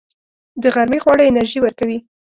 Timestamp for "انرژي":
1.29-1.59